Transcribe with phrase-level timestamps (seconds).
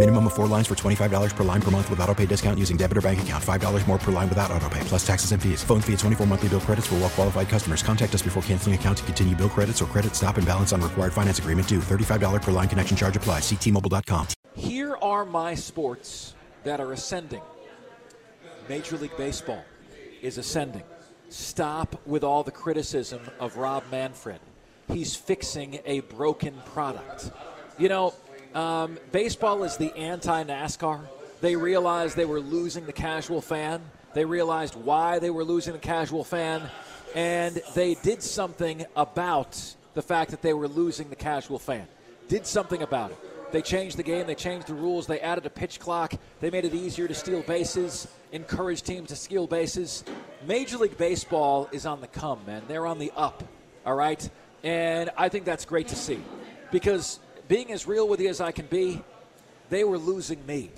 [0.00, 2.78] Minimum of four lines for $25 per line per month with auto pay discount using
[2.78, 3.44] debit or bank account.
[3.44, 5.62] $5 more per line without auto pay, plus taxes and fees.
[5.62, 7.82] Phone fee at 24 monthly bill credits for well qualified customers.
[7.82, 10.80] Contact us before canceling account to continue bill credits or credit stop and balance on
[10.80, 11.80] required finance agreement due.
[11.80, 13.42] $35 per line connection charge applies.
[13.42, 14.26] Ctmobile.com.
[14.54, 17.42] Here are my sports that are ascending.
[18.70, 19.62] Major League Baseball
[20.22, 20.84] is ascending.
[21.28, 24.40] Stop with all the criticism of Rob Manfred.
[24.90, 27.32] He's fixing a broken product.
[27.76, 28.14] You know,
[28.54, 31.00] um, baseball is the anti NASCAR.
[31.40, 33.80] They realized they were losing the casual fan.
[34.12, 36.62] They realized why they were losing the casual fan.
[37.14, 41.86] And they did something about the fact that they were losing the casual fan.
[42.28, 43.18] Did something about it.
[43.52, 44.26] They changed the game.
[44.26, 45.06] They changed the rules.
[45.06, 46.14] They added a pitch clock.
[46.40, 50.04] They made it easier to steal bases, encourage teams to steal bases.
[50.46, 52.62] Major League Baseball is on the come, man.
[52.68, 53.42] They're on the up,
[53.84, 54.28] all right?
[54.62, 56.20] And I think that's great to see.
[56.70, 57.18] Because
[57.50, 59.02] being as real with you as I can be,
[59.70, 60.70] they were losing me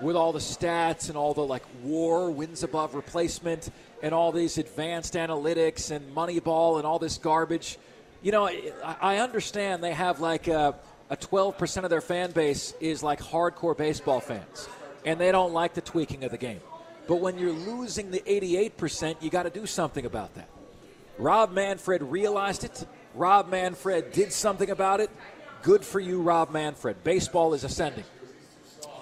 [0.00, 3.68] with all the stats and all the like WAR wins above replacement
[4.02, 7.76] and all these advanced analytics and Moneyball and all this garbage.
[8.22, 8.48] You know,
[8.82, 10.74] I understand they have like a,
[11.10, 14.70] a 12% of their fan base is like hardcore baseball fans,
[15.04, 16.60] and they don't like the tweaking of the game.
[17.06, 20.48] But when you're losing the 88%, you got to do something about that.
[21.18, 22.86] Rob Manfred realized it.
[23.14, 25.10] Rob Manfred did something about it.
[25.62, 27.02] Good for you, Rob Manfred.
[27.02, 28.04] Baseball is ascending.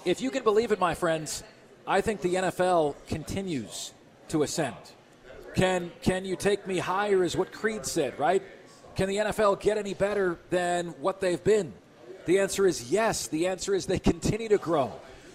[0.05, 1.43] If you can believe it, my friends,
[1.87, 3.93] I think the NFL continues
[4.29, 4.77] to ascend.
[5.55, 8.43] Can can you take me higher is what Creed said, right?
[8.97, 11.73] Can the NFL get any better than what they've been?
[12.27, 13.29] The answer is yes.
[13.29, 14.93] The answer is they continue to grow.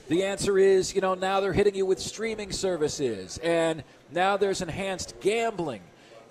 [0.07, 4.61] The answer is, you know, now they're hitting you with streaming services and now there's
[4.61, 5.81] enhanced gambling.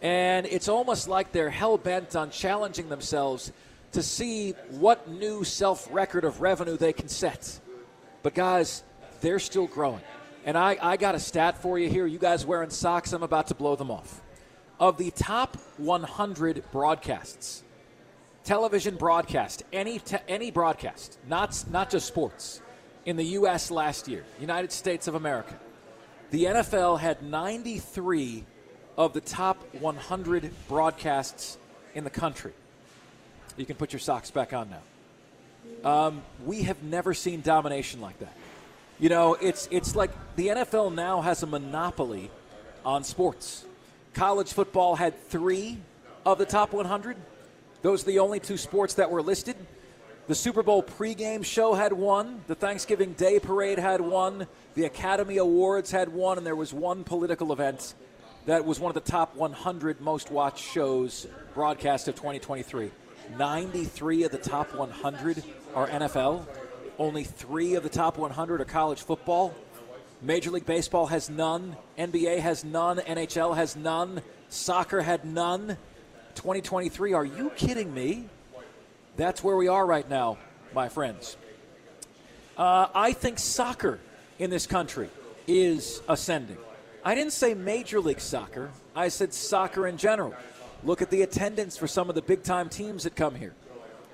[0.02, 3.52] And it's almost like they're hell bent on challenging themselves
[3.92, 7.60] to see what new self record of revenue they can set.
[8.22, 8.82] But guys,
[9.20, 10.02] they're still growing.
[10.44, 12.06] And I, I got a stat for you here.
[12.06, 14.22] You guys wearing socks, I'm about to blow them off.
[14.80, 17.64] Of the top 100 broadcasts,
[18.44, 22.62] television broadcast, any, te- any broadcast, not, not just sports,
[23.04, 23.70] in the U.S.
[23.70, 25.58] last year, United States of America,
[26.30, 28.44] the NFL had 93
[28.96, 31.58] of the top 100 broadcasts
[31.94, 32.52] in the country.
[33.58, 35.90] You can put your socks back on now.
[35.90, 38.32] Um, we have never seen domination like that.
[39.00, 42.30] You know, it's it's like the NFL now has a monopoly
[42.84, 43.64] on sports.
[44.14, 45.78] College football had three
[46.24, 47.16] of the top 100.
[47.82, 49.56] Those are the only two sports that were listed.
[50.28, 52.42] The Super Bowl pregame show had one.
[52.46, 54.46] The Thanksgiving Day parade had one.
[54.74, 57.94] The Academy Awards had one, and there was one political event
[58.46, 62.90] that was one of the top 100 most watched shows broadcast of 2023.
[63.36, 65.42] 93 of the top 100
[65.74, 66.46] are NFL.
[66.98, 69.54] Only three of the top 100 are college football.
[70.20, 71.76] Major League Baseball has none.
[71.98, 72.98] NBA has none.
[72.98, 74.22] NHL has none.
[74.48, 75.76] Soccer had none.
[76.34, 78.24] 2023, are you kidding me?
[79.16, 80.38] That's where we are right now,
[80.74, 81.36] my friends.
[82.56, 84.00] Uh, I think soccer
[84.38, 85.08] in this country
[85.46, 86.58] is ascending.
[87.04, 90.34] I didn't say Major League Soccer, I said soccer in general.
[90.84, 93.54] Look at the attendance for some of the big time teams that come here.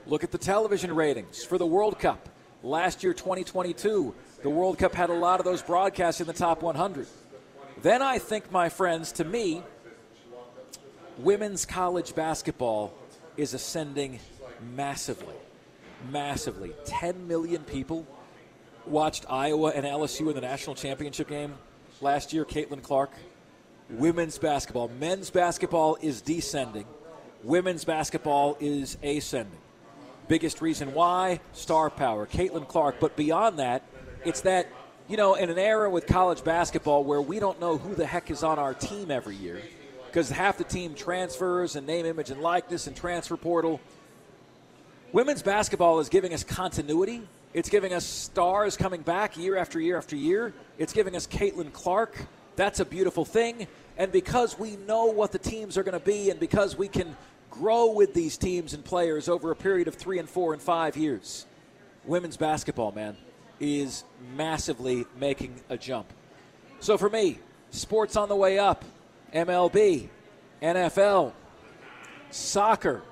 [0.07, 2.29] Look at the television ratings for the World Cup.
[2.63, 6.63] Last year, 2022, the World Cup had a lot of those broadcasts in the top
[6.63, 7.07] 100.
[7.83, 9.63] Then I think, my friends, to me,
[11.19, 12.95] women's college basketball
[13.37, 14.21] is ascending
[14.75, 15.35] massively.
[16.11, 16.73] Massively.
[16.87, 18.07] 10 million people
[18.87, 21.55] watched Iowa and LSU in the national championship game
[22.01, 23.11] last year, Caitlin Clark.
[23.91, 24.89] Women's basketball.
[24.99, 26.87] Men's basketball is descending.
[27.43, 29.59] Women's basketball is ascending.
[30.27, 31.41] Biggest reason why?
[31.53, 32.27] Star power.
[32.27, 32.97] Caitlin Clark.
[32.99, 33.83] But beyond that,
[34.25, 34.69] it's that,
[35.07, 38.31] you know, in an era with college basketball where we don't know who the heck
[38.31, 39.61] is on our team every year
[40.07, 43.81] because half the team transfers and name, image, and likeness and transfer portal.
[45.13, 47.23] Women's basketball is giving us continuity
[47.55, 50.53] It's giving us stars coming back year after year after year.
[50.77, 52.27] It's giving us Caitlin Clark.
[52.57, 53.67] That's a beautiful thing.
[53.97, 57.17] And because we know what the teams are going to be, and because we can
[57.51, 60.97] grow with these teams and players over a period of three and four and five
[60.97, 61.47] years,
[62.05, 63.17] women's basketball, man,
[63.61, 64.05] is
[64.37, 66.13] massively making a jump.
[66.81, 67.39] So for me,
[67.71, 68.85] sports on the way up,
[69.33, 70.09] MLB,
[70.61, 71.33] NFL,
[72.31, 73.03] soccer,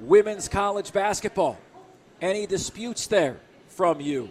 [0.00, 1.58] women's college basketball.
[2.20, 4.30] Any disputes there from you?